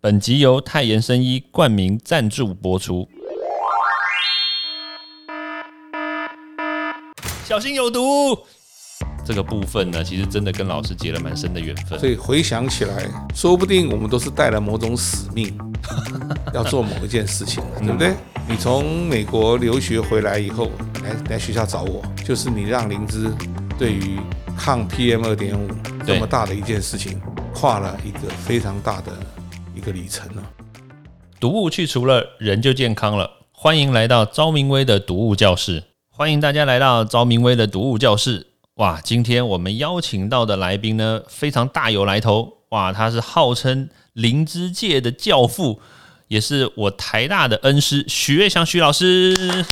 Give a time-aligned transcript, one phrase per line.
[0.00, 3.08] 本集由泰妍生医冠名赞助播出。
[7.44, 8.38] 小心有毒！
[9.26, 11.98] 这个部分呢，其实真的跟老师结了蛮深的缘分。
[11.98, 15.52] 所以回想起来，说不定我们都是带了某种使命，
[16.54, 18.14] 要做某一件事情，对不对？
[18.48, 20.70] 你从美国留学回来以后，
[21.02, 23.28] 来来学校找我，就是你让灵芝
[23.76, 24.20] 对于
[24.56, 25.68] 抗 PM 二点五
[26.06, 27.20] 这么大的一件事情，
[27.52, 29.12] 跨了一个非常大的
[29.78, 30.42] 一个里程了。
[31.38, 33.30] 毒物去除了，人就健康了。
[33.52, 38.48] 欢迎来到昭明威的毒物教室，欢迎大家来到昭明威的毒物教室。
[38.74, 42.54] 哇，今天我们邀请到的来宾呢，非常大有来头。
[42.70, 45.80] 哇，他是号称灵芝界的教父，
[46.26, 49.64] 也是我台大的恩师许月祥许老师。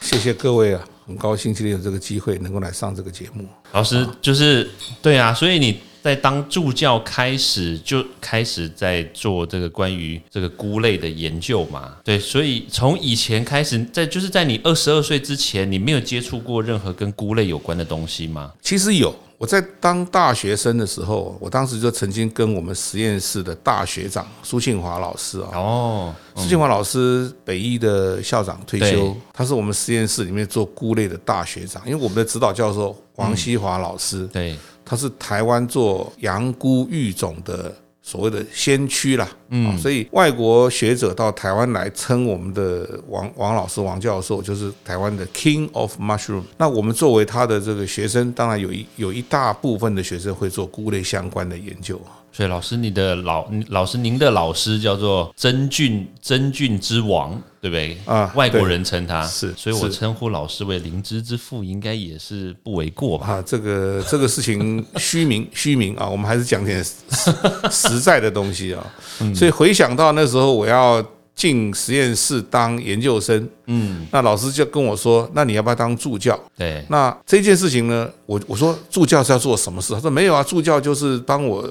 [0.00, 3.44] 谢谢各位啊，很高兴今天有这个机会能够来上这个节目。
[3.72, 4.70] 老师就是
[5.02, 11.96] 对啊，所以你在当助教开始就开始在做这个关于这个菇类的研究嘛？
[12.02, 18.52] 对，所以从以前开始，在就是在你二十二岁之前，你没有接触过任何跟菇类有关的东西吗？
[18.62, 34.56] 其实有，我在当大学生的时候，我当时就曾经跟我们实验室的大学长苏庆华老师啊，哦，苏庆华老师北医的校长退休，他是我们实验室里面做菇类的大学长，因为我们的指导教授王希华老师，对，
[34.90, 46.42] 他是台湾做羊菇育种的所谓的先驱啦，嗯，所以外国学者到台湾来称我们的王王老师王教授就是台湾的 King of Mushroom。
[46.58, 52.00] 那我们作为他的这个学生，当然有一有一大部分的学生会做菇类相关的研究。
[52.32, 57.96] 所以老师你的老老师您的老师叫做真菌真菌之王，对不对？
[58.06, 63.26] 啊外国人称他是所以我是称呼老师为灵芝之父，应该也是不为过吧？
[63.26, 66.94] 啊，这个这个事情虚名 虚名啊，我们还是讲点实
[67.70, 68.86] 实在的东西啊。
[69.34, 71.04] 所以回想到那时候我要
[71.34, 76.38] 进实验室当研究生，嗯，那老师就跟我说，那你要不要当助教？
[76.56, 79.94] 对，那这件事情呢，我我说助教是要做什么事？
[79.94, 81.66] 他说没有啊，助教就是帮我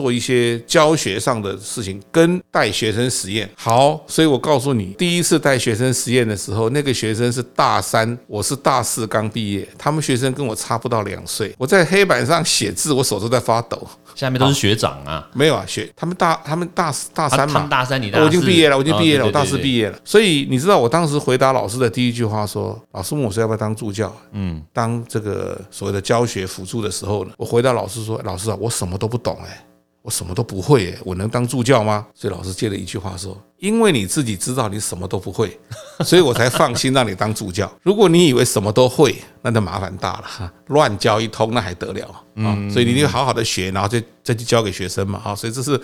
[0.00, 3.46] 做一些教学上的事情，跟带学生实验。
[3.54, 11.54] 好，所以我告诉你，第一次带学生实验的时候，那个学生是大三，我是大四刚毕业，他们学生跟我差不到两岁。
[11.58, 13.86] 我在黑板上写字，我手都在发抖。
[14.14, 19.80] 下面都是学长啊， 没有啊，学他们大他们大大三嘛他他们，大三，你我已经毕业了，我已经毕业了，哦我大四毕业。
[19.80, 19.98] 业了。
[20.04, 29.64] 所以你知道我当时回答老师的第一句话说：“老师问我说要不要当助教，嗯，当这个所谓的教学辅助的时候呢，我回答老师说：老师啊，我什么都不懂哎、
[30.02, 35.58] 我什么都不会哎、我能当助教吗？”所以老师接了一句话说：“因为你自己知道你什么都不会，
[36.04, 37.70] 所以我才放心让你当助教。
[37.82, 42.06] 如果你以为什么都会，那就麻烦大了，哈乱教一通那还得了
[42.36, 42.56] 啊！
[42.72, 45.34] 所以你就好好的学，然后再再去教给学生嘛啊！
[45.34, 45.78] 所以这是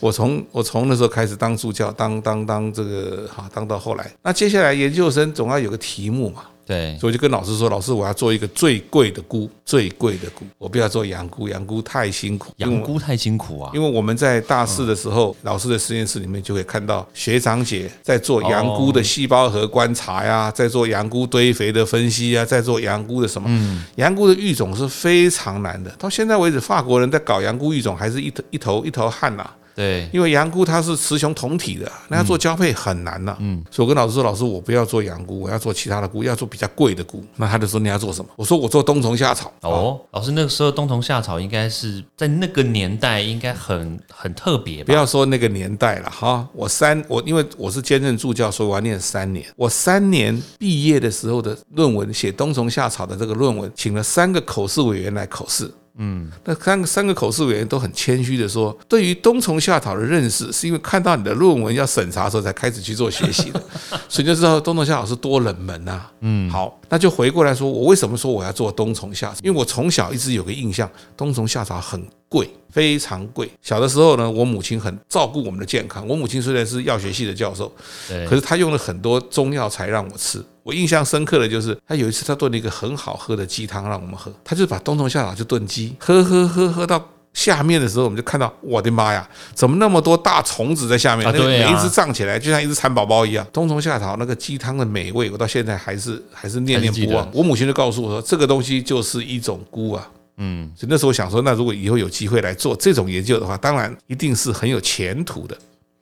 [0.00, 13.70] 我从我从那时候开始当助教，当当当这个哈，当到后来，那接下来研究生总要有个题目嘛，对，所以我就跟老师说，老师我要做一个最贵的菇，最贵的菇，我不要做羊菇，羊菇太辛苦，羊菇太辛苦啊。
[13.72, 23.48] 因为我们在大四的时候，老师的实验室里面就会看到学长姐在做羊菇的细胞核观察呀，在做羊菇堆肥的分析啊，在做羊菇的什么？
[23.96, 37.24] 羊菇的育种是非常难的，到现在为止，法国人在搞羊菇育种还是一头一头一头汗呐、对，因为羊菇它是雌雄同体的，那要做交配很难呐、嗯，所以我跟老师说，老师我不要做羊菇，我要做其他的菇，要做比较贵的菇。
[37.36, 38.28] 那他就说你要做什么？
[38.34, 39.52] 我说我做冬虫夏草。
[39.60, 44.86] 哦，老师那个时候冬虫夏草应该是在那个年代应该很很特别吧？
[44.86, 49.46] 不要说那个年代了哈，我三我因为我是兼任助教，所以我要念三年。
[49.54, 55.72] 我三年毕业的时候的论文写冬虫夏草的这个论文，请了三个口试委员来口试。
[55.98, 63.62] 嗯，那三个三个口试委员都很谦虚的说，对于冬虫夏草的认识，是因为看到你的论文要审查的时候才开始去做学习的，
[64.08, 69.40] 所以就知道冬虫夏草是多冷门呐、嗯，好，那就回过来说，我为什么说我要做冬虫夏草？
[69.42, 73.50] 因为我从小一直有个印象，冬虫夏草很贵，非常贵。
[73.60, 76.06] 小的时候呢，我母亲很照顾我们的健康。
[76.06, 77.72] 我母亲虽然是药学系的教授，
[78.06, 80.44] 对可是她用了很多中药材让我吃。
[80.68, 87.02] 我印象深刻的就是，他有一次他炖了一个很好喝的鸡汤让我们喝，他就把冬虫夏草去炖鸡，喝喝喝喝到。
[87.34, 91.30] 下面的时候，我们就看到，我的妈呀，怎么那么多大虫子在下面？
[91.32, 93.46] 那每一只胀起来，就像一只蚕宝宝一样。
[93.52, 97.30] 冬虫夏草那个鸡汤的美味，我到现在还是还是念念不忘。
[97.32, 100.10] 我母亲就告诉我说，这个东西就是一种菇啊。
[100.38, 105.56] 嗯，所以那时候我想说，那如果以后有机会来做这种研究的话，当然一定是很有前途的。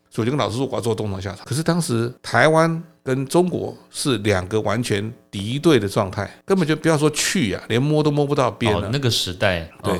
[0.09, 1.45] 所以我就跟老师说我要做冬虫夏草。
[1.45, 8.89] 可是当时台湾跟中国是两个完全敌对的状态，根本就不要说去呀，连摸都摸不到边了。
[8.93, 9.97] 那个时代，对，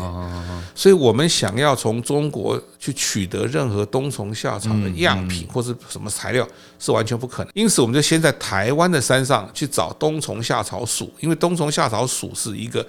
[0.75, 6.47] 所以我们想要从中国去取得任何冬虫夏草的样品或是什么材料，
[6.81, 7.53] 是完全不可能。
[7.55, 12.85] 因此，我们就先在台湾的山上去找冬虫夏草属，因为冬虫夏草属是一个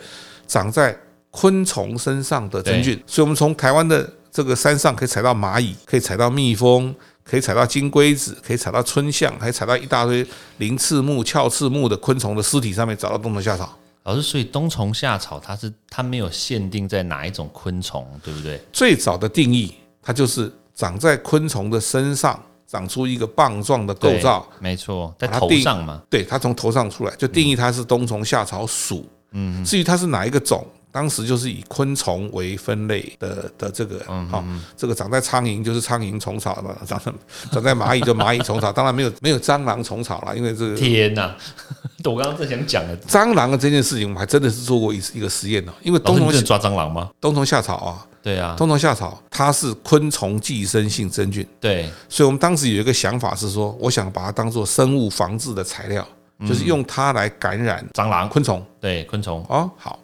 [0.47, 0.97] 长在
[1.29, 6.95] 昆虫身上的真菌，所以我们从台湾的这个山上可以采到蚂蚁，可以采到蜜蜂。
[7.29, 10.25] 可以采到金龟子，可以采到春象，还采到一大堆
[10.57, 13.77] 鳞翅目、鞘翅目的昆虫的尸体上面找到冬虫夏草。
[14.03, 18.61] 老师，所以冬虫夏草它是它没有限定在哪一种昆虫，对不对？
[18.71, 24.47] 最早的定义，它就是长在昆虫的身上，长出一个棒状的构造。
[24.59, 26.01] 没错，在头上嘛。
[26.09, 29.05] 对，它从头上出来，就定义它是冬虫夏草属。
[29.31, 30.65] 嗯，至于它是哪一个种？
[30.97, 34.43] 当时就是以昆虫为分类的的这个，好，
[34.75, 37.13] 这个长在苍蝇就是苍蝇虫草嘛， 长在
[37.51, 41.35] 长在蚂蚁就蚂蚁虫草，当然没有 没有蟑螂虫草了，因为这个天哪，
[42.03, 42.97] 我刚刚正想讲的。
[43.01, 47.11] 蟑螂的这件事情，我们还真的是做过一次一个实验呢，因为冬虫抓蟑螂吗？
[47.21, 56.03] 冬虫夏草啊，对啊，冬虫夏草它是昆虫寄生性真菌，对，所以我们当时有一个想法是说，我想把它当做生物防治的材料，
[56.47, 59.45] 就是用它来感染蟑螂、昆虫，对，昆虫。
[59.47, 59.99] 哦，好。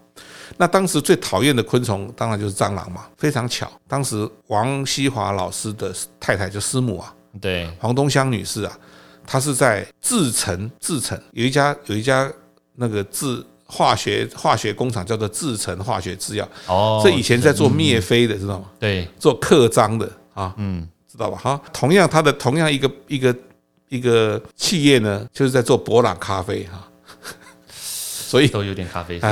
[0.58, 3.06] 那当时最讨厌的昆虫当然就是蟑螂嘛。
[3.18, 8.78] 非常巧，当时王西华老师的太太就师母啊，对，黄东香女士啊，
[9.26, 12.32] 她是在制成制成有一家有一家
[12.76, 18.66] 那个制化学化学工厂叫做制成化学制药哦，这以前在做灭飞的知道吗？
[18.80, 21.38] 对，做刻章的啊，嗯，知道吧？
[21.38, 23.36] 哈，同样它的同样一个一个
[23.90, 26.88] 一个企业呢，就是在做博朗咖啡哈。
[28.34, 29.28] 所以都有点咖啡色，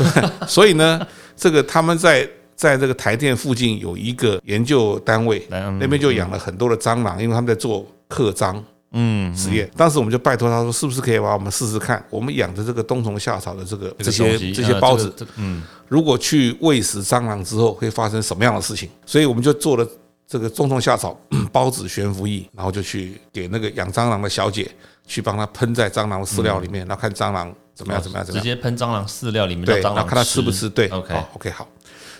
[0.48, 1.06] 所以呢，
[1.36, 9.70] 这个他们在在这个台电附近有一个研究单位，那边就养了很多的蟑螂，因为他们在做刻章嗯实验。
[9.76, 18.88] 当时我们就拜托他说，是不是可以把我们试试看，我们养的这个冬虫夏草的这个这些这些孢子，嗯，如果去喂食蟑螂之后会发生什么样的事情？
[19.04, 19.86] 所以我们就做了
[20.26, 21.14] 这个冬虫夏草
[21.52, 24.66] 孢子悬浮液，然后就去给那个养蟑螂的小姐
[25.06, 27.54] 去帮她喷在蟑螂饲料里面，然后看蟑螂。
[27.78, 28.02] 怎么样？
[28.02, 28.26] 怎么样？
[28.26, 30.68] 直接喷蟑螂饲料里面的蟑螂，看它吃不吃。
[30.68, 31.68] 对，OK，OK，好。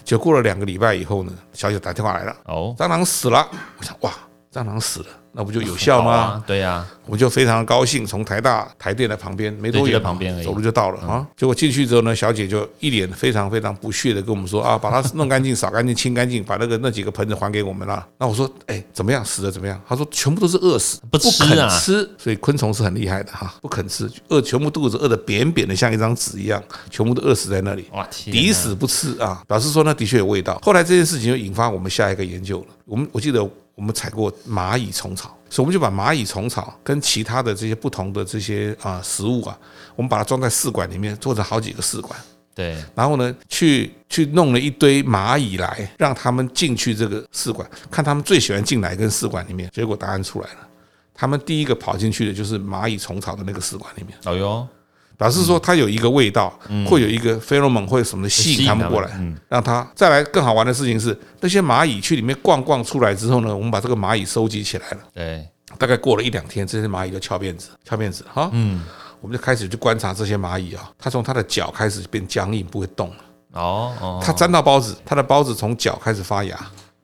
[0.04, 2.36] 就过了两个礼拜以后呢，小姐打电话来了。
[2.44, 3.46] 哦，蟑螂死了。
[3.76, 4.12] 我想，哇，
[4.52, 5.06] 蟑螂死了。
[5.32, 6.42] 那不就有效吗？
[6.46, 8.06] 对呀，我就非常高兴。
[8.06, 11.26] 从台大台电的旁边没多远，旁边走路就到了啊。
[11.36, 18.04] 结果进去之后呢，小姐就一脸非常非常不屑的跟我们说啊，把它弄干净、扫干净、清干净，把那个那几个盆子还给我们了。
[18.18, 19.24] 那我说，哎，怎么样？
[19.24, 19.80] 死的怎么样？
[19.88, 22.08] 她说全部都是饿死，不肯吃。
[22.18, 27.86] 所以昆虫是很厉害的哈，不肯吃，饿全部肚子饿得扁扁的，像一张纸一样，全部都饿死在那里。
[27.92, 30.58] 哇，抵死不吃啊，表示说那的确有味道。
[30.62, 32.66] 后来这件事情就引发我们下一个研究了。
[32.84, 33.46] 我们我记得
[33.78, 35.34] 我们采过蚂蚁虫草。
[35.50, 39.58] 所以我们就把蚂蚁虫草跟其他的这些不同的这些啊食物啊，
[39.96, 42.20] 我们把它装在试管里面，做成好几个试管。
[42.54, 42.76] 对。
[42.94, 49.70] 然后呢，去去弄了一堆蚂蚁来，让他们进去这个试管，看他们最喜欢进哪根试管里面。
[49.72, 50.68] 结果答案出来了，
[51.14, 54.18] 他们第一个跑进去的就是蚂蚁虫草的那个试管里面。
[54.26, 54.68] 哦哟。
[55.18, 56.56] 表示说它有一个味道，
[56.86, 59.10] 会有一个费洛蒙或者什么的吸引它们过来，
[59.48, 64.98] 让它再来更好玩的事情是，那些蚂蚁去里面逛逛出来之后呢，我们把这个蚂蚁收集起来了。
[65.12, 65.44] 对，
[65.76, 68.48] 大概过了一两天，这些蚂蚁就翘辫子，翘辫子哈。
[68.52, 68.84] 嗯，
[69.20, 73.16] 我们就开始去观察这些蚂蚁啊，它从它的脚开始变僵硬，不会动了。
[73.54, 76.56] 哦哦，它沾到孢子，它的孢子从脚开始发芽，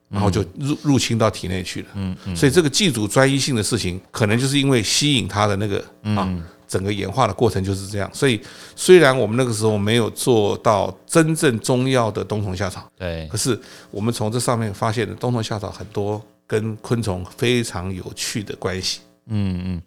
[0.08, 1.88] 然后就入入侵到体内去了。
[1.94, 6.32] 嗯嗯，所以这个寄主专一性的事情，可能就是因为吸引它的那个啊。
[6.66, 8.40] 整个演化的过程就是这样，所以
[8.74, 13.58] 虽然我们那个时候没有做到真正中药的冬虫夏草，对，可是
[13.90, 19.00] 我们从这上面发现的冬虫夏草很多跟昆虫非常有趣的关系。
[19.26, 19.82] 嗯嗯，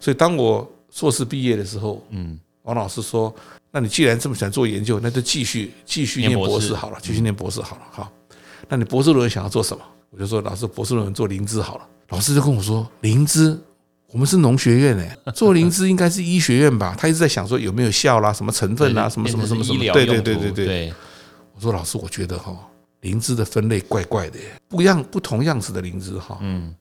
[0.00, 3.32] 所以当我硕士毕业的时候，嗯，王老师说
[3.70, 8.12] ：“那你既然这么想做研究，那就继续继续念博士好了，继续念博士好了。”好，
[8.68, 9.82] 那你博士论文想要做什么？
[10.10, 13.56] 我就说：“老师，博士论文做灵芝好了。”老师就跟我说：“灵芝。”
[14.12, 16.94] 我们是农学院诶，做灵芝应该是医学院吧？
[16.98, 19.78] 他一直在想说有没有效啦，什么成分啊，什么什么什么什么？
[19.92, 20.92] 对对对对对。
[21.54, 22.56] 我说老师，我觉得哈，
[23.02, 24.38] 灵芝的分类怪怪的，
[24.68, 26.74] 不一样不同样子的灵芝哈，嗯，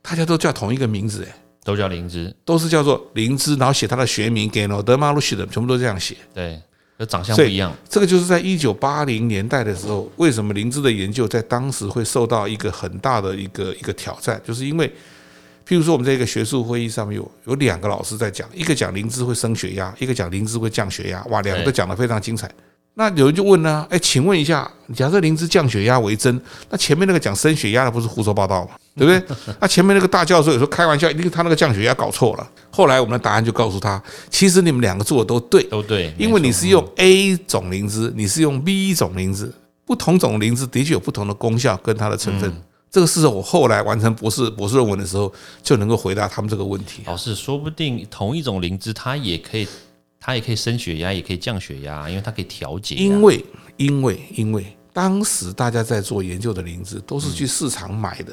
[0.00, 6.16] 大家都叫同一个名字诶，都叫灵芝，都是叫做灵芝，然后写它的学名 e m a l u s 的，全部都这样写。
[6.34, 6.60] 对，
[7.06, 7.72] 长相不一样。
[7.88, 14.92] 这个就是在一九八零年代的时候，为什么灵芝的研究在当时会受到一个很大的一个一个挑战，就是因为。
[15.72, 22.46] 譬如说，我们在一个学术会议上面有有两个老师在讲，一个讲灵芝会升血压，一个讲灵芝会降血压，哇，两个都讲得非常精彩。
[22.92, 26.38] 那有人就问呢，哎，请问一下，假设灵芝降血压为真，
[26.68, 28.72] 那前面那个讲升血压的不是胡说八道吗？
[28.94, 29.36] 对不对？
[29.58, 32.46] 那前面那个大教授有时候开玩笑，一定他那个降血压搞错了。
[32.70, 39.50] 后来我们的答案就告诉他，其实你们两个做的都对，都对，因为你是用 A 种灵芝，你是用 B 种灵芝，
[39.86, 42.52] 不同种灵芝的确有不同的功效跟它的成分。
[42.92, 45.32] 这个是我后来完成博士博士论文的时候
[45.62, 47.02] 就能够回答他们这个问题。
[47.06, 49.66] 老师，说不定同一种灵芝，它也可以，
[50.20, 52.94] 它也可以升血压，也可以降血压，因为它可以调节。
[52.94, 53.42] 因为，
[53.78, 58.32] 因为，因为当时大家在做研究的灵芝都是去市场买的，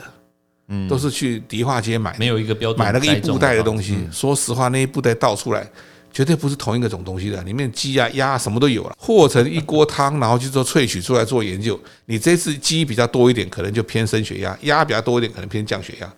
[0.68, 3.98] 嗯，都是去迪化街买，没有一个标准买了个一布袋的东西。
[4.12, 5.66] 说实话，那一布袋倒出来。
[6.12, 11.80] 绝对不是同一个种东西的，里面鸡啊、鸭什么都有了，和成一锅汤，然后去做萃取出来做研究。
[12.06, 16.14] 你这次鸡比较多一点，可能就偏升血压；鸭比较多一点，可能偏降血压。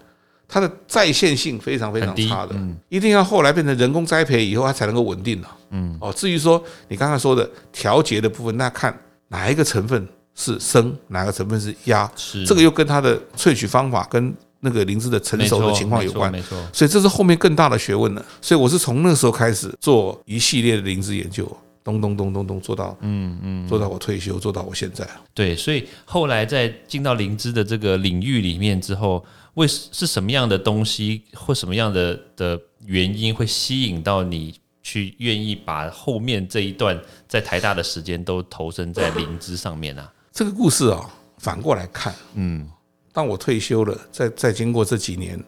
[0.48, 2.56] 它的再现性非常非常差的，
[2.90, 5.58] 一定要后来变成人工栽培以后，它才能够稳定了。
[5.70, 8.98] 嗯，哦，至于说你刚才说的调节的部分，那看
[9.30, 12.12] 哪一个成分是升，哪个成分是压，
[12.46, 14.34] 这个又跟它的萃取方法跟。
[14.62, 18.26] 那个灵芝的成熟的情况有关，没错，所以这是后面更大的学问了。
[18.40, 21.46] 所以我是从那时候开始做一系列的灵芝研究，
[21.84, 25.08] 咚咚咚咚咚做到，嗯嗯，做到我退休，做到我现在。
[25.34, 29.26] 对，所以后来在进到灵芝的这个领域里面之后，
[29.56, 34.54] 为是什么样的东西或什么样的的原因会吸引到你
[34.84, 40.08] 去愿意把后面这一段在台大的时间都投身在灵芝上面呢？
[40.32, 42.70] 这个故事啊，反过来看，嗯。
[43.14, 45.42] 当我退休了，再再经过这几年，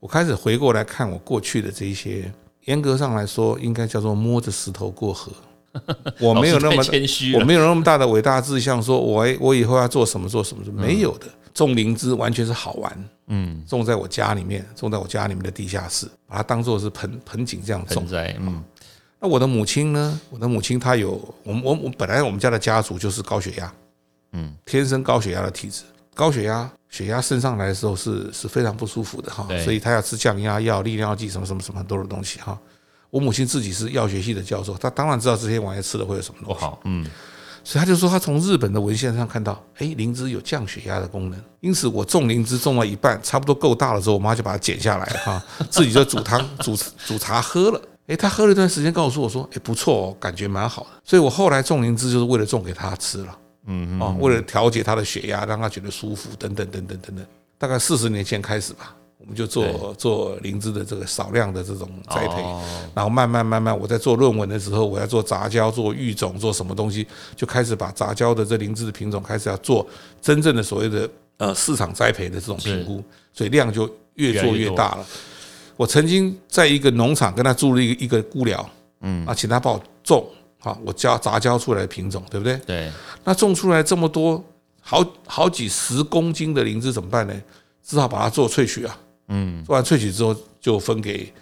[0.00, 2.32] 我开始回过来看我过去的这些，
[2.66, 5.32] 严格上来说，应该叫做摸着石头过河。
[6.18, 11.26] 我没有那么谦虚，我没有那么大的伟大志向，说我我以后要做什么做什么，没有的。
[11.54, 18.06] 种灵芝完全是好玩，嗯，种在我家里面，种在我家里面的地下室，把它当做是盆盆景这样种。
[18.38, 18.62] 嗯，
[19.18, 20.20] 那我的母亲呢？
[20.30, 23.74] 我的母亲她有，我我我本来我们家的家族就是高血压，
[24.32, 25.82] 嗯，天生高血压的体质。
[26.14, 32.58] 高血压，血压升上来的时候是是非常不舒服的哈，所以他要吃降压药、利尿剂什么什么什么很多的东西哈。
[33.10, 37.06] 我母亲自己是药学系的教授，她当然知道这些玩意吃了会有什么不好，嗯，
[37.64, 46.76] 所以他就说他从日本的文献上看到，哎，灵芝有降血压的功能，因此我种灵芝种了一半，差不多够大了之后，我妈就把它剪下来哈， 自己就煮汤、 煮
[47.06, 47.80] 煮茶喝了。
[48.08, 50.88] 哎，他喝了一段时间，告诉我说，哎，不错哦，感觉蛮好的。
[51.04, 53.38] 所以我后来种灵芝就是为了种给他吃了。
[53.70, 57.26] 嗯哦，为了调节他的血压，让他觉得舒服，等等等等等等。
[57.58, 62.42] 大概四十年前开始吧，我们就做做灵芝的这个少量的这种栽培，
[62.94, 67.06] 然后慢慢慢慢，我在做论文的时候，我要做杂交、做育种、做什么东西，
[67.36, 69.86] 就开始把杂交的这灵芝的品种开始要做
[70.22, 75.04] 真正的所谓的呃市场栽培的这种评估，所以量就越做越大了。
[75.76, 78.70] 我曾经在一个农场跟他租了一个一个菇寮，
[79.02, 79.26] 嗯。
[79.26, 80.26] 啊，请他帮我种。
[80.60, 82.56] 好，我交杂交出来的品种，对不对？
[82.66, 82.92] 对。
[83.24, 84.44] 那种出来这么多，
[84.80, 87.34] 好好几十公斤的灵芝怎么办呢？
[87.82, 88.98] 只好把它做萃取啊。
[89.28, 89.64] 嗯。
[89.64, 91.32] 做完萃取之后，就分给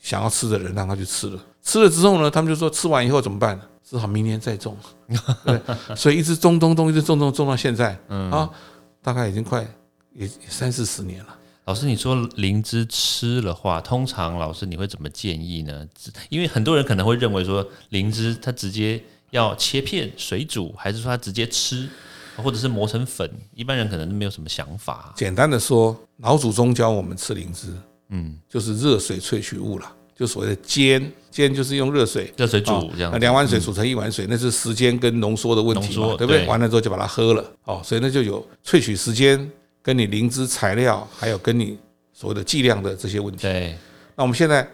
[0.00, 1.40] 想要吃的人，让他去吃了。
[1.62, 3.58] 吃了之后呢，他们就说吃完以后怎么办？
[3.88, 4.76] 只好明年再种。
[5.44, 5.60] 对。
[5.94, 8.50] 所以一直种种种，一直种种种到现在，啊，
[9.00, 9.66] 大概已经快
[10.14, 11.36] 也三四十年了。
[11.66, 15.86] 老师，你说灵芝吃的话，通常老师你会怎么建议呢？
[16.28, 21.88] 因为很多人可能会认为说灵芝它直接要切片水煮，还是说它直接吃，
[22.36, 23.30] 或者是磨成粉？
[23.54, 25.14] 一般人可能没有什么想法。
[25.16, 27.68] 简单的说，老祖宗教我们吃灵芝，
[28.10, 36.44] 嗯，就是热水萃取物了，就所谓的煎，煎就是用热水热水煮这样，那两碗水煮成一碗水，那是时间跟浓缩的问题嘛，对不对？
[36.44, 39.50] 完了之后就把它喝了，哦，所以那就有萃取时间。
[39.84, 41.78] 跟你灵芝材料，还有跟你
[42.14, 43.42] 所谓的剂量的这些问题。
[43.42, 43.76] 对，
[44.16, 44.66] 那我们现在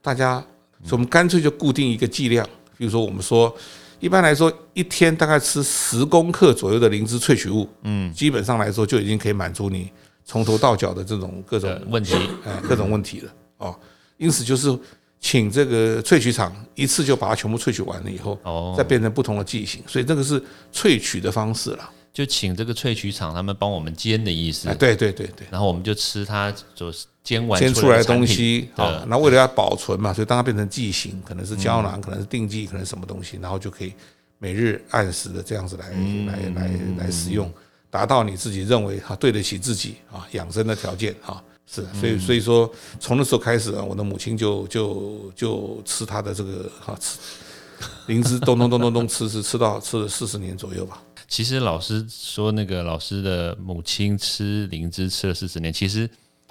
[0.00, 0.42] 大家，
[0.88, 3.52] 我们干脆就固定一个剂量，比如说我们说，
[3.98, 9.90] 一般来说一天大概吃十公克左右的灵芝萃取物，嗯，基本上来说就已经可以满足你
[10.24, 12.14] 从头到脚的这种各种问题，
[12.44, 13.76] 哎，各种问题了哦。
[14.16, 14.78] 因此就是
[15.18, 20.40] 请这个萃取厂一次就把它全部萃取完了以后，哦，再变成不同的剂型，所以这个是
[20.72, 21.90] 萃取的方式了。
[22.12, 29.02] 就请这个萃取厂他们帮我们煎的意思，对对对对，然后我们就吃它就是煎完煎出来的东西啊。
[29.08, 33.94] 那为了要保存嘛，所以当它变成剂型，可能是胶囊，可能是定剂，可能什么东西，然后就可以
[34.38, 35.88] 每日按时的这样子来
[36.26, 37.50] 来来来使用，
[37.88, 41.42] 达到你自己认为哈对得起自己啊养生的条件啊。
[41.66, 47.18] 是，所以所以说从那时候开始啊，我的母亲就就就吃她的这个哈吃
[48.06, 51.02] 灵芝，咚咚咚咚咚吃吃吃到吃了四十年左右吧。
[51.32, 55.72] 其实老师说，那个老师的母亲吃灵芝吃了四十年。
[55.72, 56.06] 其实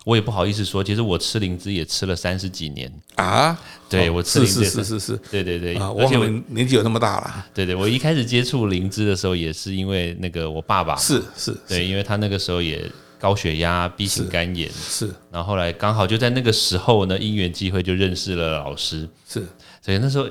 [0.05, 2.91] 我也不好意思说，其实我吃灵芝也吃了三十几年。
[3.13, 3.55] 啊，
[3.87, 5.17] 对哦我吃灵芝是是是是是。
[5.29, 6.03] 对对对，我
[6.47, 12.83] 年纪有那么大了，对对，我一开始接触灵芝的时候，也是因为那个我爸爸，是是对，因为他那个时候也
[13.19, 19.45] 高血压、B 型肝炎，是然后后来刚好就在那个时候呢，因缘际会就认识了老师，是。
[19.83, 20.27] 所以那时候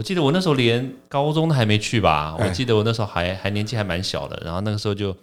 [0.00, 2.48] 我记得我那时候连高中都还没去吧，哎。
[2.48, 5.14] 我记得我那时候还还年纪还蛮小的，然后那个时候就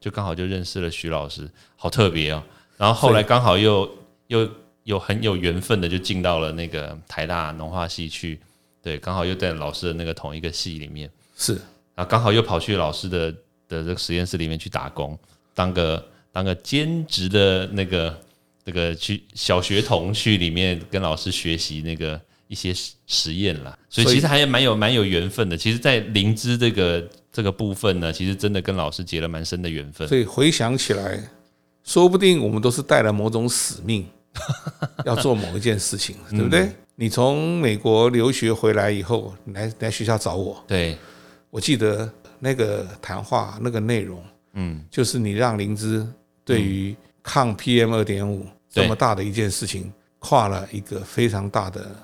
[0.00, 2.40] 就刚好就认识了徐老师，好特别哦。
[2.76, 3.90] 然后后来刚好又
[4.28, 4.48] 又
[4.84, 8.38] 有很有缘分的就进到了那个台大农化系去，
[8.80, 11.54] 对，刚好又在老师的那个同一个系里面，是。
[11.96, 15.18] 然后刚好又跑去老师的的这个实验室里面去打工，
[15.56, 18.16] 当个当个兼职的那个
[18.64, 22.20] 这个去小学童去里面跟老师学习那个
[22.50, 25.56] 一些实实验啦，所以其实还蛮有蛮有缘分的。
[25.56, 30.08] 其实，在灵芝这个这个部分呢，其实真的跟老师结了蛮深的缘分。
[30.08, 31.22] 所以回想起来，
[31.84, 34.04] 说不定我们都是带了某种使命，
[35.06, 36.72] 要做某一件事情，对不对？
[36.96, 40.98] 你从美国留学回来以后，你来来学校找我，对，
[41.50, 44.20] 我记得那个谈话那个内容，
[44.54, 46.04] 嗯，就是你让灵芝
[46.44, 51.94] 对于抗 PM 二点五这么大的一件事情，跨了一个非常大的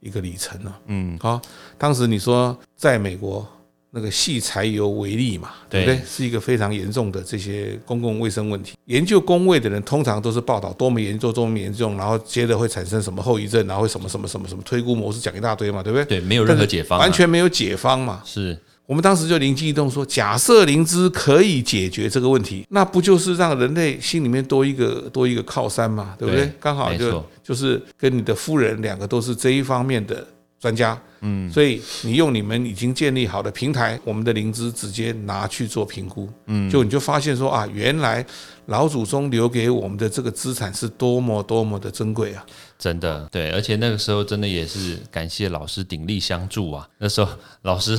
[0.00, 0.78] 一个里程了。
[0.86, 1.40] 嗯，好，
[1.78, 3.46] 当时你说在美国
[3.90, 6.04] 那个细柴油为例嘛，对不对对？
[6.06, 8.76] 是一个非常严重的这些公共卫生问题。
[8.86, 16.04] 研究工位的人通常都是报道多么严重、多么严重，然后接着会产生什么后遗症，然后会什么什么什么什么推估模式讲一大堆嘛，对不对？
[16.04, 18.22] 对，没有任何解方啊、完全没有解方嘛。
[18.24, 18.56] 是
[18.90, 26.52] 我们当时就灵机一动说，假设灵芝可以解决这个问题，那不就是让人类心里面多一个多一个靠山嘛，对不对？
[26.58, 30.26] 刚好就就是跟你的夫人两个都是这一方面的
[30.58, 38.26] 专家，嗯，所以你用你们已经建立好的平台，我们的灵芝直接拿去做评估，嗯，就你就发现说啊，原来
[38.66, 42.44] 老祖宗留给我们的这个资产是多么多么的珍贵啊，
[42.76, 46.88] 真的，对，而且那个时候真的也是感谢老师鼎力相助啊。
[46.98, 47.30] 那时候
[47.62, 47.96] 老师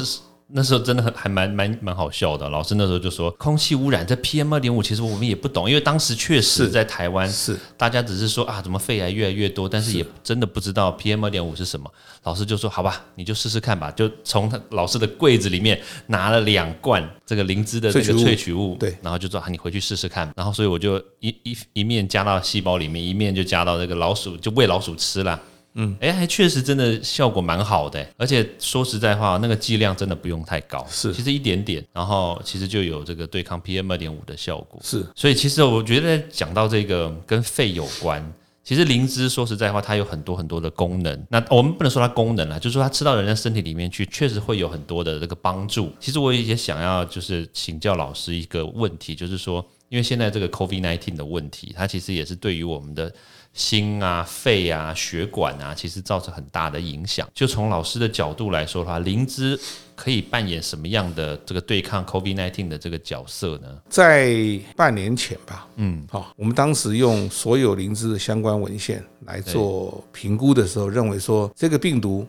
[0.53, 2.48] 那时候真的很还蛮蛮蛮好笑的。
[2.50, 11.89] 老师那时候就说，空气污染这 PM 二点五，其实我们也不懂，因为当时确实在台湾，是大家只是说啊，怎么肺癌越来越多，但是也真的不知道 PM 二点五是什么。
[12.24, 20.31] 老师就说，好吧，你就试试看吧，就从他老师的柜子里面拿了两罐这个灵芝的这个萃取物对然后就说啊，你回去试试看。
[20.36, 25.39] 然后所以我就一一一面加到细胞里面，一面就加到这个老鼠，就喂老鼠吃啦。
[25.73, 34.79] 嗯，哎，还确实真的效果蛮好的，而且说实在话，那个剂量真的不用太高，是其实一点点，然后其实就有这个对抗 PM 二点五的效果。
[34.84, 38.21] 是所以其实我觉得讲到这个跟肺有关，
[38.63, 41.25] 其实灵芝说实在话，它有很多很多的功能。
[41.29, 45.91] 那我们不能说它功能啦，就是说它吃到人家身体里面去，确实会有很多的这个帮助。
[45.99, 53.12] 其实我也想要就是请教老师一个问题，就是说，因为现在这个 COVID nineteen 的问题，它其实也是对于我们的
[53.53, 57.27] 心啊、肺啊、血管啊，其实造成很大的影响。
[57.33, 59.59] 就从老师的角度来说的话，灵芝
[59.95, 63.67] 可以扮演什么样的这个对抗 COVID nineteen 的这个角色呢？
[63.89, 72.25] 在半年前吧，嗯，好，我们当时用所有灵芝的相关文献来做评估的时候，认为说这个病毒，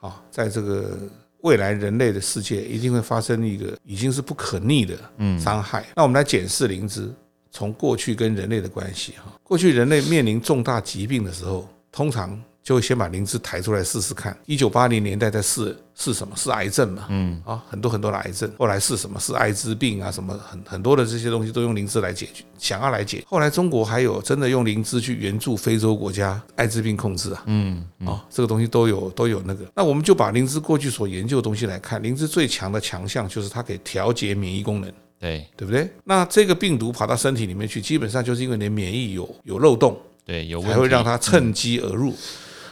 [0.00, 0.96] 啊，在这个
[1.40, 4.94] 未来人类的世界一定会发生一个已经是不可逆的
[5.38, 5.84] 伤害。
[5.96, 7.10] 那我们来检视灵芝
[7.56, 14.36] 从过去跟人类的关系哈，过去人类面临重大疾病的时候，通常就会先把灵芝抬出来试试看。
[14.44, 16.36] 一九八零年代在试是什么？
[16.36, 17.06] 是癌症嘛？
[17.08, 18.52] 嗯啊，很多很多的癌症。
[18.58, 19.18] 后来是什么？
[19.18, 23.24] 是艾滋病啊，什么很很多的这些东西都用灵芝来解决，想要来解。
[23.26, 27.42] 后来中国还有真的用灵芝去援助非洲国家艾滋病控制啊。
[27.46, 29.64] 嗯啊，这个东西都有都有那个。
[29.74, 34.92] 那我们就把灵芝过去所研究的东西来看，灵芝最强的强项就是它可以调节免疫功能。
[35.18, 35.46] 对。
[35.56, 35.90] 对不对？
[36.04, 42.14] 那这个病毒跑到身体里面去，基本上就是因为你的免疫有有漏洞，对，有会让它趁机而入。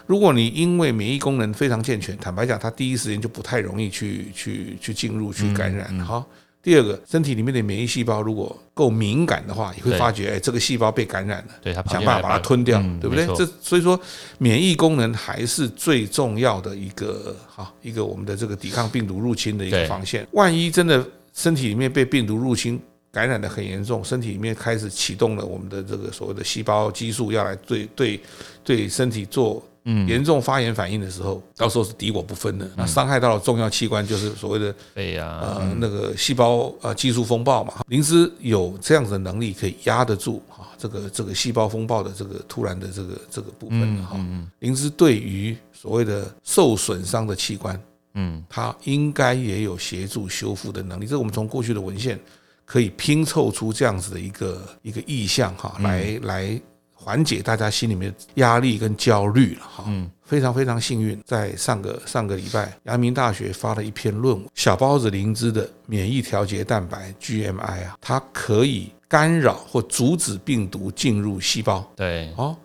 [0.07, 5.98] 如果你因为免疫功能非常健全，坦白讲，它第一时间就不太容易去去去进入去感染。
[6.00, 6.22] 好，
[6.62, 13.26] 第二个，身体里面的免疫细胞如果够敏感的话，也会发觉，哎，这个细胞被感染了，对它想办法把它吞掉，嗯对不对？
[13.35, 13.98] 这所以说，
[14.37, 19.87] 免疫功能还是最重要的一个哈一个我们的这个抵抗病毒入侵的一个对。
[19.87, 20.26] 防线。
[20.33, 21.02] 万一真的
[21.35, 22.81] 身体里面被病毒入侵，
[23.12, 28.20] 感染的很严重，身体里面开始启动了我们的这个所谓的细胞激素，要来对对
[28.64, 29.62] 对身体做
[30.09, 32.66] 严重发炎反应的时候，到时候是敌我不分的。
[32.75, 37.83] 那伤害到了重要器官，就是所谓的肺啊，呃那个细胞呃激素风暴嘛。
[37.88, 44.18] 灵芝有这样子的能力，可以压得住啊这个这个细胞风暴的这个突然的这个这个部分哈。
[44.61, 47.79] 灵芝对于所谓的受损伤的器官，
[48.14, 51.07] 嗯，它应该也有协助修复的能力。
[51.07, 52.18] 这个我们从过去的文献
[52.64, 56.61] 可以拼凑出这样子的一个一个意向哈，来来
[56.92, 59.85] 缓解大家心里面的压力跟焦虑了哈。
[59.87, 71.85] 嗯，非常非常幸运，在上个上个礼拜，阳明大学发了一篇论文，小孢子灵芝的免疫调节蛋白 GMI 啊，它可以干扰或阻止病毒进入细胞。
[71.94, 72.57] 对，哦，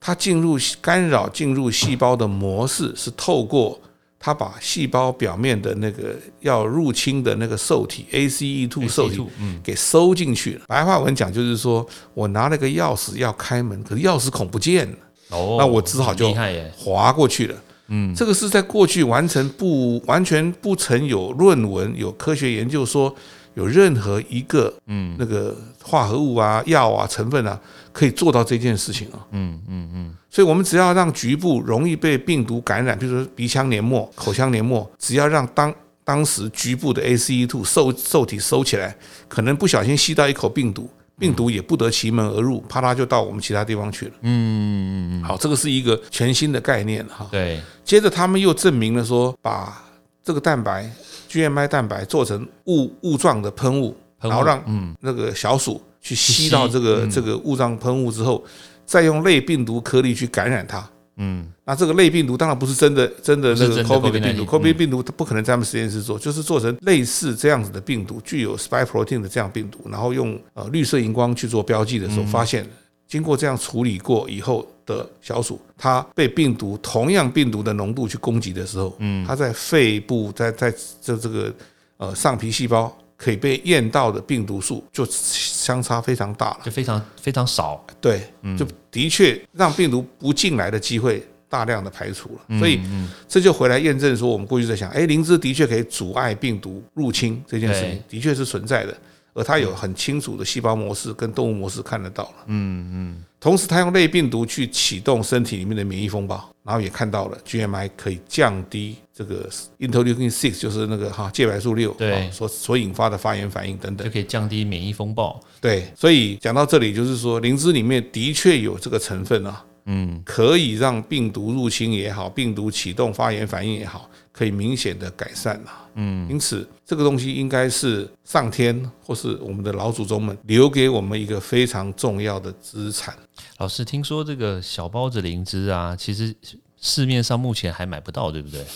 [0.00, 3.80] 它进入干扰进入细胞的模式是透过
[4.24, 10.62] 它把细胞表面的那个要入侵的那个受体 ACE2 受体嗯给收进去了。
[10.66, 14.96] 白话文讲就是说我拿了个钥匙要开门，可是钥匙孔不见了，
[15.28, 17.54] 哦，那我只好就厉害耶，滑过去了。
[17.88, 23.14] 嗯，这个是在过去完成不完全不曾有论文有科学研究说
[23.54, 27.58] 有任何一个嗯那个化合物啊药啊成分啊
[27.92, 29.18] 可以做到这件事情啊。
[29.30, 38.96] 嗯嗯嗯，所以，我们只要让局部容易被病毒感染，比如说鼻腔黏膜、口腔黏膜，只要让当当时局部的 ACE2 受受体收起来，
[39.28, 40.88] 可能不小心吸到一口病毒，
[41.18, 44.12] 病毒也不得其门而入，啪啦就到我们其他地方去了。
[44.22, 47.26] 嗯嗯嗯，好，这个是一个全新的概念哈。
[47.30, 49.82] 对，接着，他们又证明了说，把
[50.24, 50.90] 这个蛋白
[51.30, 54.94] GMI 蛋白做成雾雾状的喷雾，然后让嗯。
[55.00, 57.10] 那个小鼠去吸吸到这个嗯。
[57.10, 58.42] 这个雾状喷雾之后，
[58.86, 60.88] 再用类病毒颗粒去感染它。
[61.16, 61.46] 嗯。
[61.66, 72.66] 那这个类病毒当然不是真的真的那个 COVID 的病毒 COVID-19，COVID 病毒它不可能在他们实验室做，就是做成类似这样子的病毒，具有 spike protein 的这样病毒，然后用呃绿色荧光去做标记的时候，发现
[73.06, 81.52] 经过这样处理过以后的小鼠，它被病毒同样病毒的浓度去攻击的时候，嗯，它在肺部在在这这个
[81.96, 86.60] 呃上皮细胞可以被验到的病毒数就相差非常大了。
[86.64, 88.22] 就非常非常少，对，
[88.58, 92.80] 就的确让病毒不进来的机会大量的排除了，所以
[93.28, 98.96] 这就回来验证说，我们过去在想，哎，灵芝的确可以阻碍病毒入侵这件事情，的确是存在的，
[99.34, 114.12] 而它有很清楚的细胞模式跟动物模式看得到了，嗯嗯，同时它用类病毒去启动身体里面的免疫风暴，然后也看到了 GMI 可以降低这个 interleukin six，就是那个哈介白素六对啊所所引发的发炎反应等等就。
[114.12, 115.40] 可以降低免疫风暴。
[115.60, 133.16] 对，所以讲到这里，就是说灵芝里面的确有这个成分啊，嗯，可以让病毒入侵也好，病毒启动发炎反应也好，可以明显的改善了，嗯，因此这个东西应该是上天或是我们的老祖宗们留给我们一个非常重要的资产。
[133.58, 136.34] 老师，听说这个小包子灵芝啊，其实
[136.80, 138.66] 市面上目前还买不到，对不对？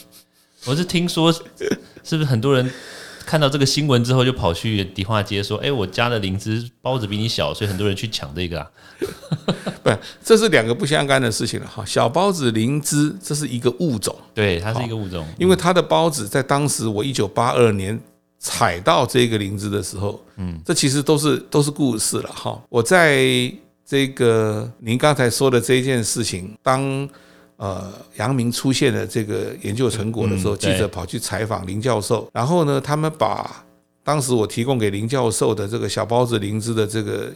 [0.65, 2.71] 我是听说，是不是很多人
[3.29, 8.71] 看到这个新闻之后，就跑去迪化街说：“哎、我家的灵芝包子比你小，所以很多人去抢这个啊。
[9.85, 9.91] 不，
[10.25, 11.85] 这是两个不相干的事情了哈。
[11.85, 18.01] 小包子灵芝这是一个物种，”对，它是一个物种，因为它的包子在当时我一九八二年
[18.39, 22.59] 采到这个灵芝的时候，嗯，这其实都是都是故事了哈。
[22.71, 23.53] 我在
[23.85, 27.07] 这个您刚才说的这件事情，当
[27.59, 33.65] 呃阳明出现的这个研究成果的时候，嗯记者跑去采访林教授，然后呢，他们把
[34.03, 37.31] 当时我提供给林教授的这个小包子灵芝的这个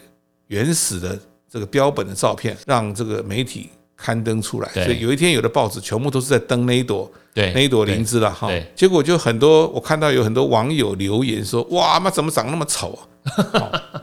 [0.47, 1.19] 原始的
[1.51, 4.69] 这个标本的照片，让这个媒体刊登出来。
[4.73, 8.67] 所以有一天，有的报纸全部都是在登那一朵对，那一朵对灵芝了哈对。
[8.75, 13.01] 结果就很多，我看到有很多网友留言说：“哇，妈怎么长那么丑啊？”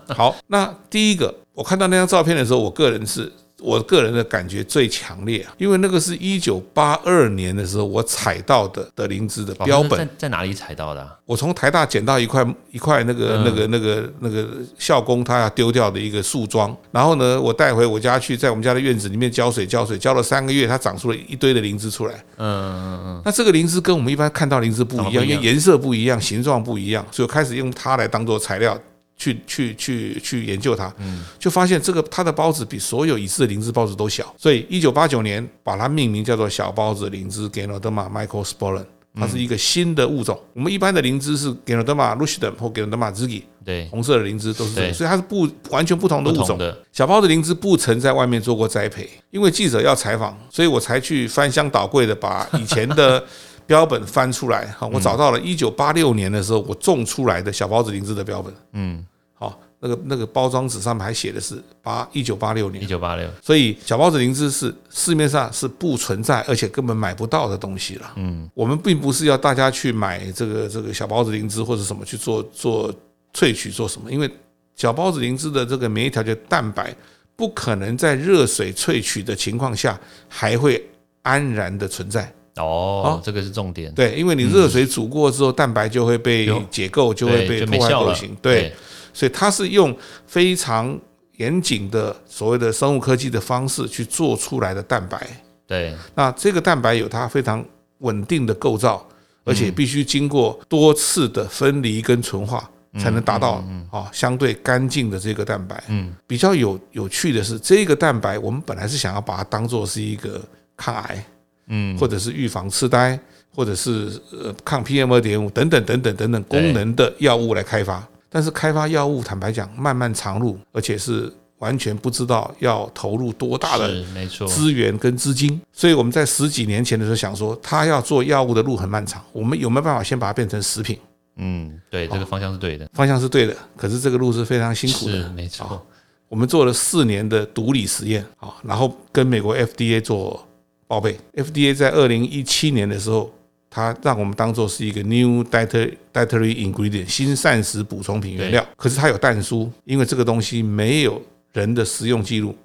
[0.15, 3.31] 好，好那第一个，我看到那张照片的时候，我个人是。
[3.61, 9.91] 我个人的感觉最强烈啊，因为那个是一九八二年的时候我采到的的灵芝的标本。
[9.91, 13.49] 那在，在哪里采到的啊、我从台大捡到一块一块那个嗯。
[13.49, 22.13] 那个那个那个校工他要丢掉的一个树桩，然后呢，我带回我家去，在我们家的院子里面浇水浇水，浇了三个月，它长出了一堆的灵芝出来。
[22.37, 25.37] 嗯嗯嗯，那这个灵芝跟我们一般看到灵芝不一样，长得不一样。
[25.37, 28.79] 因为颜色不一样，形状不一样，所以开始用它来当做材料
[29.19, 30.91] 去去去去研究它，
[31.37, 38.85] 就发现这个它的包子比所有已知的灵芝包子都小，所以一九八九年把它命名叫做小包子灵芝 Ganoderma microsporum。
[39.15, 40.39] 它是一个新的物种。
[40.53, 46.57] 我们一般的灵芝是 Ganoderma lucidum 或 Ganoderma zigi，对，红色的灵芝都是这样，所以它是不完全不同的物种。
[46.59, 53.21] 的，小包子灵芝不曾在外面做过栽培，因为记者要采访，所以我才去翻箱倒柜的把以前的
[53.69, 54.65] 标本翻出来。
[54.79, 58.51] 哈，我找到了一九八六年的时候我种出来的小包子灵芝的标本。
[58.71, 59.05] 嗯，
[59.35, 68.11] 好，那个那个包装纸上面还写的是八一九八六年一年，九八六，所以小包子灵芝是市面上是不存在，而且根本买不到的东西了。
[68.15, 72.91] 嗯，我们并不是要大家去买这个这个小包子灵芝或者什么去做做
[73.35, 74.27] 萃取做什么，因为
[74.75, 76.95] 小包子灵芝的这个免疫调节蛋白
[77.35, 80.83] 不可能在热水萃取的情况下还会
[81.21, 82.33] 安然的存在。
[82.55, 88.07] 哦，这个是重点，对，因为你热水煮过之后，蛋白就会被解构，就会被破坏没效了。
[88.07, 88.35] 构型。
[88.41, 88.73] 对，，
[89.13, 89.95] 所以它是用
[90.27, 90.99] 非常
[91.37, 95.25] 严谨的所谓的生物科技的方式去做出来的蛋白。
[95.65, 97.63] 对，那这个蛋白有它非常
[97.99, 99.07] 稳定的构造，
[99.45, 105.81] 而且必须经过多次的分离跟纯化，才能达到啊相对干净的这个蛋白。
[105.87, 110.41] 嗯，比较有有趣的是，这个蛋白我们本来是想要把它当做是一个
[110.75, 111.23] 抗癌，
[111.69, 113.19] 嗯，或者是预防痴呆，
[113.55, 118.05] 或者是呃抗 PM 二点五等等等等等等功能的药物来开发。
[118.29, 121.33] 但是开发药物，坦白讲，漫漫长路，而且是。
[121.59, 124.01] 完全不知道要投入多大的
[124.47, 130.97] 资源跟资金，所以我们在十几年前的时候想说，他要做药物的路很漫长，我们有没有办法先把它变成食品？
[131.35, 133.53] 嗯，对，这个方向是对的，方向是对的。
[133.75, 135.85] 可是这个路是非常辛苦的，没错。
[136.29, 140.41] 我们做了四年的毒理实验啊，然后跟美国 FDA 做
[140.89, 141.15] 报备。
[141.35, 143.31] FDA 在二零一七年的时候，
[143.69, 151.21] 它让我们当做是一个 new dietary dietary ingredient 新膳食补充品原料，可是它有淡书，因为这个东西没有。
[151.51, 152.55] 人的食用记录，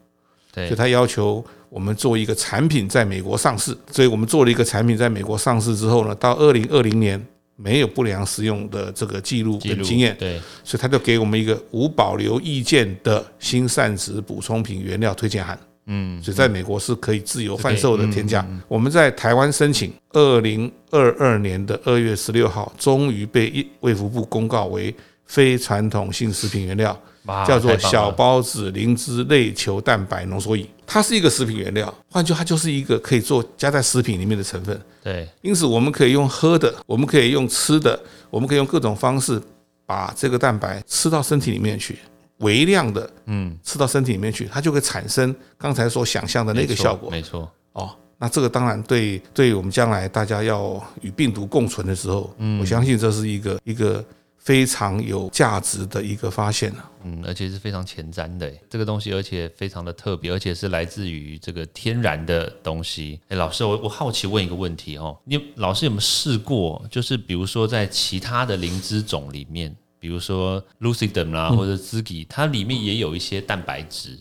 [0.53, 7.19] 所以它要求我们做一个产品在美国上市，所以我们做了一个产品在美国上市之后呢，到二零二零年
[7.57, 18.47] 没有不良食用的这个记录跟经验，对，所以他就给我们一个无保留意见的新膳食补充品原料推荐函，嗯，所以在美国是可以自由贩售的添加。
[18.69, 24.95] 我们在台湾申请，二零二二年的二月十六号，终于被卫福部公告为
[25.27, 26.99] 非传统性食品原料。
[27.47, 34.79] 叫做小孢子灵芝类球蛋白浓缩饮，它是一个食品原料，换句话它就是一个可以做加在食品里面的成分。
[35.03, 39.41] 对，因此我们可以用喝的，我们可以用吃的，我们可以用各种方式
[39.87, 41.99] 把这个蛋白吃到身体里面去，
[42.45, 47.11] 微量的，嗯，吃到身体里面去，它就会产生刚才所想象的那个效果。
[47.11, 54.05] 没错，哦，那这个当然对，对我们将来大家要与病毒共存的时候，嗯我相信这是一个一个。
[54.45, 63.19] 非常有价值的一个发现了，嗯，而且是非常前瞻的这个东西，而且非常的特别，而且是来自于这个天然的东西。
[63.29, 66.85] 哎，老师，我我好奇问一个问题哦，你老师有没有试过？
[66.91, 74.19] 就是比如说在其他的灵芝种里面，比如说 lucidum 啦或者 Ziggy，，它里面也有一些蛋白质。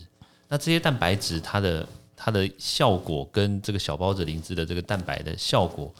[0.48, 5.92] 那这些蛋白质它的它的效果跟这个小孢子灵芝的这个蛋白的效果。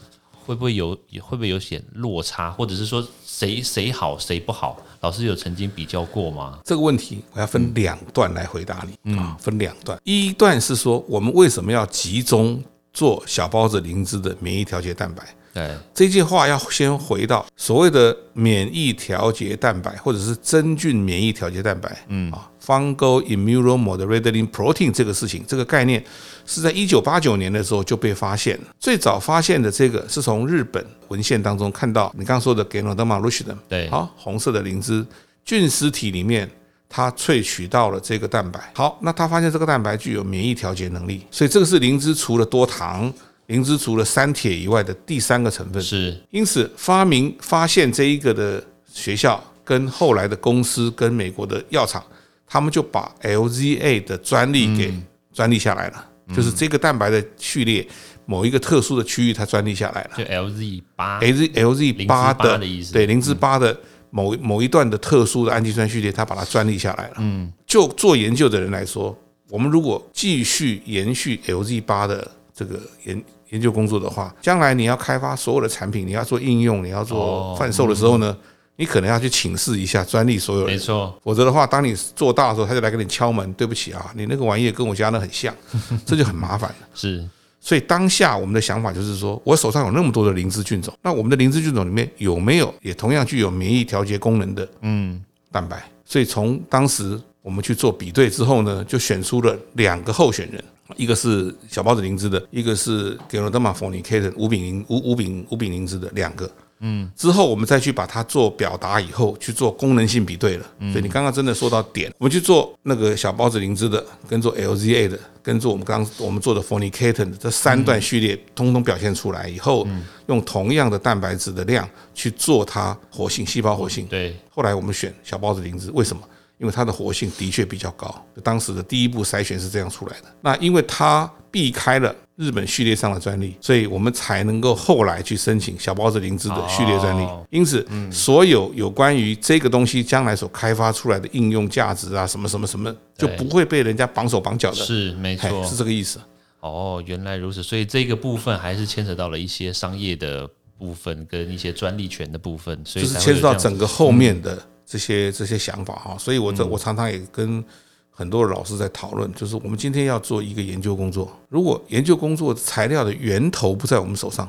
[0.46, 4.78] 会不会有会不会有显落差，或者是说谁谁好谁不好？
[5.00, 6.58] 老师有曾经比较过吗？
[6.64, 9.98] 这个问题我要分两段来回答你啊，分两段。
[10.04, 15.22] 一段是说我们为什么要集中做小孢子灵芝的免疫调节蛋白？
[15.54, 26.04] 对，这句话要先回到所谓的免疫调节蛋白，或者是真菌免疫调节蛋白，嗯啊，fungal immunomodulating protein 这个事情，这个概念
[26.44, 28.64] 是在一九八九年的时候就被发现了。
[28.80, 35.06] 最早发现的这个是从日本文献当中看到，你刚刚说的 Ganoderma lucidum，对，好，红色的灵芝
[35.44, 36.50] 菌丝体里面，
[36.88, 38.60] 它萃取到了这个蛋白。
[38.74, 43.12] 好，那他发现这个蛋白具有免疫调节能力，所以这个是灵芝除了多糖。
[43.46, 45.82] 灵芝除了三铁以外的第三个成分。
[45.82, 52.02] 是，因此发明发现这一个的学校跟后来的公司跟美国的药厂，
[52.46, 54.92] 他们就把 LZA 的专利给
[55.32, 57.86] 专利下来了，就是这个蛋白的序列
[58.26, 60.10] 某一个特殊的区域，它专利下来了。
[60.16, 63.78] 就 LZ 八，LZ LZ 八的意思，对，灵芝八的
[64.10, 67.14] 某某一段的特殊的氨基酸序列，它把它专利下来了。
[67.18, 69.14] 嗯，就做研究的人来说，
[69.50, 78.36] 我们如果继续延续 LZ 八的这个研研究工作的话，将来你要开发所有的产品，你要做应用，你要做贩售的时候呢，
[78.76, 81.12] 你可能要去请示一下专利所有人，没错。
[81.22, 85.54] 否则的话，当你做大的时候，他就来给你敲门，对不起啊，你那个玩意跟我家那很像，
[86.06, 86.76] 这就很麻烦了。
[86.94, 87.28] 是，
[87.60, 95.82] 所以当下我们的想法就是说，我手上有那么多的灵芝菌种，那我们的灵芝菌种里面有没有也同样具有免疫调节功能的嗯蛋白？
[96.04, 100.62] 所以从当时我们去做比对之后呢，就选出了两个候选人。
[100.96, 104.20] 一个是小包子灵芝的，一个是 g e r o d a m a f o r n i c a
[104.20, 117.38] t o n 五丙灵五五丙五丙灵芝的两个，嗯，之后我们再去把它做表达以后去做功能性比对了，所以你刚刚真的说到点，我们去做那个小孢子灵芝的，跟做 LZA 的，跟做我们刚我们做的 f o n i c a t o n
[117.38, 119.86] 这三段序列，通通表现出来以后，
[120.26, 126.22] 用同样的蛋白质的量去做它活性细胞活性，对，后来我们选小孢子灵芝，为什么？
[126.58, 130.26] 因为它的活性的确比较高，当时的第一步筛选是这样出来的。
[130.40, 137.26] 那因为它避开了日本序列上的专利，所以我们才能够后来去申请小包子灵芝的序列专利。
[137.50, 144.76] 因此，所有有关于这个东西将来所开发出来的应用价值啊，什么什么什么，就不会被人家绑手绑脚的。
[144.76, 146.20] 是没错，是这个意思。
[146.60, 147.62] 哦，原来如此。
[147.62, 154.60] 所以这个部分还是牵扯到了一些商业的部分跟一些专利权的部分，所以牵涉到整个后面的。
[154.86, 157.64] 这些这些想法哈，所以我这我常常也跟
[158.10, 164.48] 很多老师在讨论，就是我们今天要做一个研究工作，如果研究工作材料的源头不在我们手上，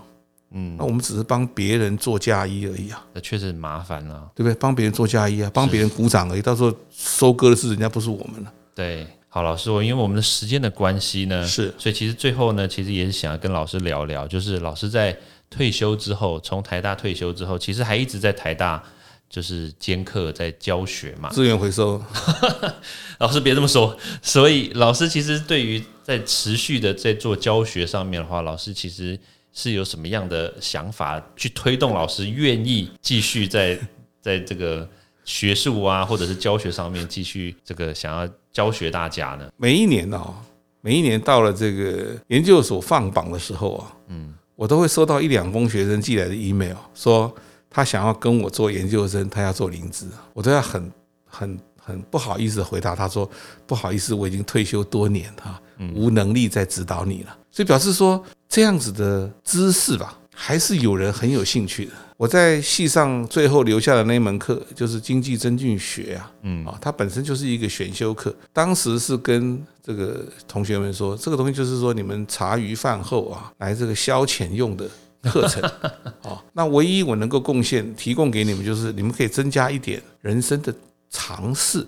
[0.52, 4.30] 嗯，那我们只是帮别人做嫁衣而已啊，那确实很麻烦了。
[4.36, 4.56] 对不对？
[4.56, 8.54] 帮别人做嫁衣啊，帮别人鼓掌而已，到时候收割的是人家，不是我们了。
[8.76, 15.18] 对，好，老师，我因为我们的时间的关系呢，是所以其实最后呢，其实也是想要跟老师聊聊，就是老师在
[15.50, 18.82] 退休之后，从台大退休之后，其实还一直在台大
[19.36, 21.28] 就是兼课在教学嘛。
[21.28, 22.02] 资源回收，
[23.20, 29.20] 老师别这么说，所以老师其实对于在持续的在做教学上面的话，老师其实
[29.52, 33.78] 是有什么样的想法去推动老师愿意继续在
[34.24, 34.88] 在这个
[35.26, 39.50] 学术啊，或者是教学上面继续这个想要教学大家呢？
[39.58, 40.34] 每一年哦，
[40.80, 47.36] 每一年到了这个研究所放榜的时候啊，嗯，我都会收到一两封学生寄来的 email，说
[47.76, 50.90] 他想要跟我做研究生，他要做灵芝，我都要很
[51.28, 53.30] 很很不好意思地回答他说，
[53.68, 55.62] 不好意思，我已经退休多年哈，
[55.94, 61.92] 无能力再指导你了，所以表示说这样子的知识吧，还是有人很有兴趣的。
[62.16, 68.34] 我在系上最后留下的那门课就是经济增进学啊，嗯啊，它本身就是一个选修课。
[68.54, 74.90] 当时是跟这个同学们说，这个东西就是说你们茶余饭后啊，来这个消遣用的
[75.26, 75.62] 课程
[76.22, 76.44] 啊。
[76.54, 80.74] 那唯一我能够贡献提供给你们，就是你们可以增加一点人生的
[81.10, 81.86] 尝试。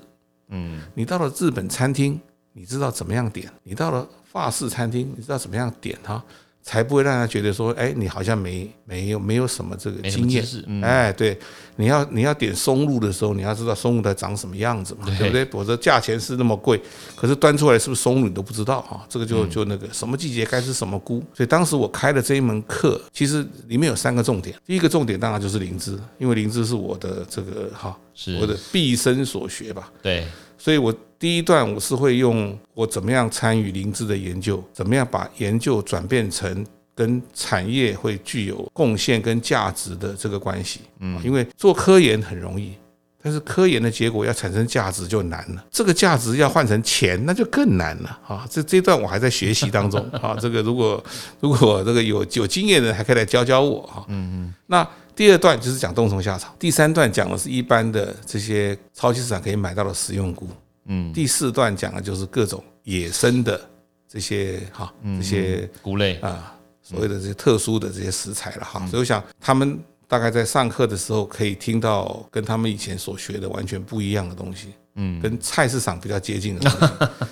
[0.50, 2.19] 嗯，你到了日本餐厅，
[2.54, 6.23] 你知道怎么样点；你到了法式餐厅，你知道怎么样点哈。
[6.67, 10.45] 才不会让他觉得说，哎，你好像没没有没有什么这个经验。
[10.84, 11.39] 哎，对，
[11.77, 15.27] 你要你要点松露的时候，你要知道松露它长什么样子嘛，对。
[15.27, 15.45] 不对？
[15.45, 16.77] 否则价钱是那么贵，
[17.15, 21.23] 可是端出来是不是松露你都不知道哈，这个就就那个什么季节该吃什么菇。
[21.34, 28.38] 所以当时我开的这一门课，其实里面有三个重点，第一个重点当然就是灵芝，因为灵芝是我的这个哈，是。
[28.41, 29.89] 我的毕生所学吧。
[30.01, 36.65] 对，所以我第一段我是会用我怎么样参与灵芝的研究，怎么样把研究转变成
[36.95, 40.81] 跟产业会具有贡献跟价值的这个关系。
[40.99, 42.73] 嗯，因为做科研很容易。
[43.19, 48.47] 但是科研的结果要产生价值就难了，这个价值要换成钱那就更难了啊！
[48.49, 50.37] 这这一段我还在学习当中啊。
[50.39, 51.03] 这个如果
[51.41, 54.05] 如果这个有有经验的人还可以来教教我哈。
[54.07, 54.53] 嗯嗯。
[54.67, 54.87] 那
[55.17, 60.47] 第二段就是讲冬虫夏草，第三段讲的是一般的这些超级市场可以买到的食用菇。
[60.86, 61.12] 嗯。
[61.12, 63.60] 第四段讲的就是各种野生的
[64.08, 68.80] 这些哈这些菇类啊，所谓的这些特殊的这些食材了哈。
[68.86, 76.86] 所以我想他们大概在上课的时候可以听到跟他们以前所学的完全不一样的东西，嗯，跟菜市场比较接近的东西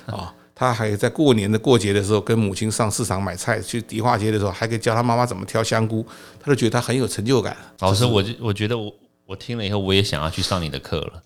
[0.12, 0.34] 啊。
[0.56, 6.06] 他还在过年的过节的时候，跟母亲上市场买菜，去迪化街的时候，还可以教他妈妈怎么挑香菇，
[6.40, 7.56] 他就觉得他很有成就感。
[7.80, 8.92] 老师，我就我觉得我
[9.26, 11.22] 我听了以后，我也想要去上你的课了。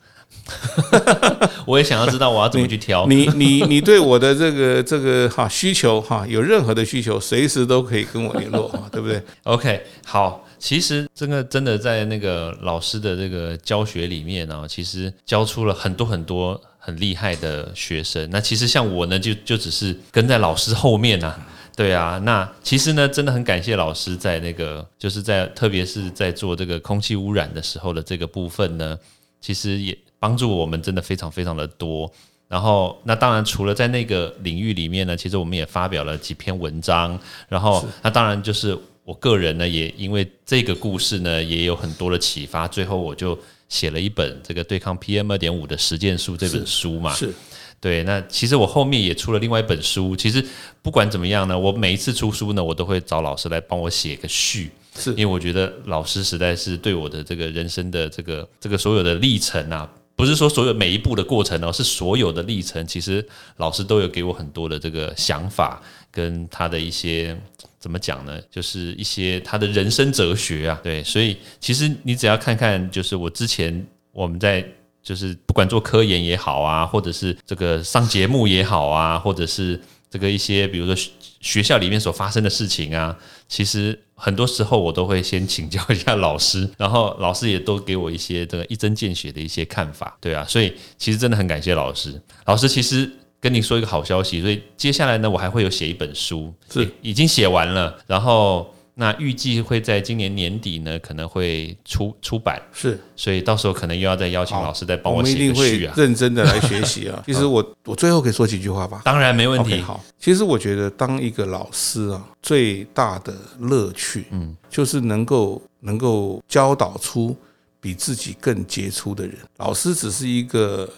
[1.65, 3.06] 我也想要知道我要怎么去挑。
[3.10, 9.22] 你你你对我的这个这个哈需求哈有任何的需求，随时都可以跟我联络哈，对不对？
[9.44, 18.28] OK，好，其实这个真的在那个老师的这个教学里面呢、其实教出了很多很多很厉害的学生。
[18.32, 21.47] 那其实像我呢，就就只是跟在老师后面啊。
[21.78, 28.97] 对啊，那其实呢，真的很感谢老师在那个，就是在特别是在做这个空气污染的时候的这个部分呢，
[29.39, 32.12] 其实也帮助我们真的非常非常的多。
[32.49, 37.17] 然后，那当然除了在那个领域里面呢，其实我们也发表了几篇文章。
[37.47, 42.67] 然后，那当然就是我个人呢，也因为这个故事呢，也有很多的启发。
[42.67, 47.13] 最后，我就写了一本这个对抗 PM 二点五的实践书这本书嘛。
[47.13, 47.34] 是
[47.82, 50.13] 对，那其实我后面也出了另外一本书。
[50.13, 50.45] 其实
[50.82, 54.69] 不管怎么样呢，我每一次出书呢，我都会找老师来帮我写个序。
[54.97, 63.25] 是因为我觉得老师实在是对我的这个人生的这个这个所有的历程啊，不是说所有每一步的过程哦，是所有的历程，其实
[63.58, 67.39] 老师都有给我很多的这个想法，跟他的一些
[67.80, 74.65] 怎么讲呢，就是一些他的人生哲学啊，对，所以其实你只要看看，就是我之前我们在。
[75.02, 80.94] 就是不管做科研也好啊，或者是这个上节目也好啊，或者是这个一些比如说
[81.39, 92.22] 学校里面所发生的事情啊，其实很多时候我都会先请教一下老师，然后老师也都给我一些这个一针见血的一些看法，对啊，所以其实真的很感谢老师。
[92.46, 93.10] 老师其实
[93.41, 105.94] 跟你说一个好消息，所以接下来呢，我还会有写一本书，是已经写完了，然后那预计会在今年年底呢可能会出出版，是，所以到时候可能又要再邀请老师再帮我写一写定会个序啊。
[105.96, 107.23] 认真的来学习啊。
[107.25, 109.02] 其实我我最后可以说几句话吧。
[109.06, 117.33] 当然没问题，好，其实我觉得当一个老师啊，最大的乐趣，嗯，就是能够能够教导出
[117.79, 119.37] 比自己更杰出的人。
[119.56, 120.90] 老师只是一个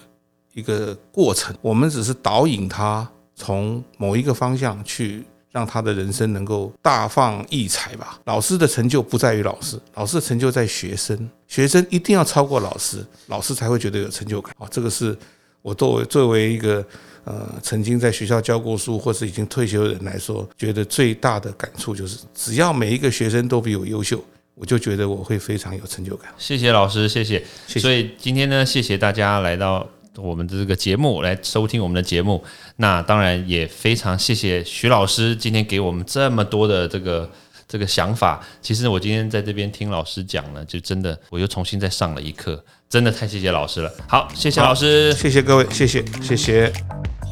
[0.54, 5.24] 一个过程，我们只是导引他从某一个方向去。
[5.54, 8.18] 让他的人生能够大放异彩吧。
[8.24, 11.30] 老师的成就不在于老师，老师的成就在学生。
[11.46, 14.56] 学生一定要超过老师，老师才会觉得有成就感。
[14.58, 15.14] 啊，这个是
[15.62, 16.82] 我作为作为一个
[17.26, 24.24] 呃曾经在学校教过书或是已经退休的人来说，觉得最大的感触就是，只要每一个学生都比我优秀，
[24.56, 26.32] 我就觉得我会非常有成就感。
[26.38, 27.40] 谢谢老师，谢谢。
[27.68, 29.86] 谢谢所以今天呢，谢谢大家来到
[30.18, 32.44] 我们的这个节目来收听我们的节目。
[32.78, 37.30] 那当然也非常谢谢徐老师今天给我们这么多的这个
[37.68, 38.46] 这个想法。
[38.62, 43.92] 其实我今天在这边听老师讲呢，就真的我又重新再上了一课，真的太谢谢老师了。
[44.08, 45.14] 好，谢谢老师。
[45.14, 46.72] 谢谢各位，谢谢谢谢。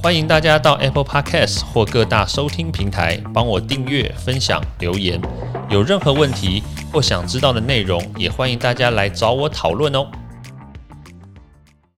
[0.01, 5.21] 欢迎大家到 Apple Podcast 或各大收听平台帮我订阅、分享、留言。
[5.69, 10.09] 有任何问题或想知道的内容，也欢迎大家来找我讨论哦。